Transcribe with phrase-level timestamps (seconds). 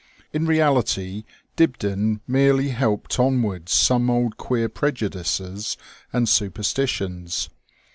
[0.33, 1.25] In reality,
[1.55, 5.77] Dibdin merely helped onwards some old queer prejudices
[6.11, 7.49] and super stitions.